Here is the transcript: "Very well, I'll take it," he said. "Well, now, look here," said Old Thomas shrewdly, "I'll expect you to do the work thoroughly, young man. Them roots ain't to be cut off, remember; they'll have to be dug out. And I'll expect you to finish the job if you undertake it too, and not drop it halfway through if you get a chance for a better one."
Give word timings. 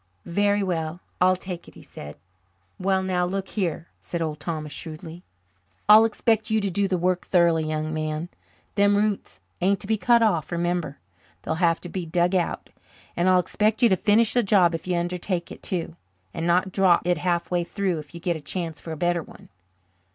"Very 0.25 0.63
well, 0.63 0.99
I'll 1.21 1.35
take 1.35 1.67
it," 1.67 1.75
he 1.75 1.83
said. 1.83 2.17
"Well, 2.79 3.03
now, 3.03 3.23
look 3.23 3.49
here," 3.49 3.85
said 3.99 4.19
Old 4.19 4.39
Thomas 4.39 4.73
shrewdly, 4.73 5.21
"I'll 5.87 6.05
expect 6.05 6.49
you 6.49 6.59
to 6.59 6.71
do 6.71 6.87
the 6.87 6.97
work 6.97 7.27
thoroughly, 7.27 7.67
young 7.67 7.93
man. 7.93 8.29
Them 8.73 8.97
roots 8.97 9.39
ain't 9.61 9.79
to 9.81 9.85
be 9.85 9.97
cut 9.99 10.23
off, 10.23 10.51
remember; 10.51 10.97
they'll 11.43 11.53
have 11.61 11.79
to 11.81 11.87
be 11.89 12.07
dug 12.07 12.33
out. 12.33 12.71
And 13.15 13.29
I'll 13.29 13.37
expect 13.39 13.83
you 13.83 13.89
to 13.89 13.95
finish 13.95 14.33
the 14.33 14.41
job 14.41 14.73
if 14.73 14.87
you 14.87 14.97
undertake 14.97 15.51
it 15.51 15.61
too, 15.61 15.95
and 16.33 16.47
not 16.47 16.71
drop 16.71 17.05
it 17.05 17.19
halfway 17.19 17.63
through 17.63 17.99
if 17.99 18.15
you 18.15 18.19
get 18.19 18.35
a 18.35 18.41
chance 18.41 18.79
for 18.81 18.91
a 18.91 18.97
better 18.97 19.21
one." 19.21 19.49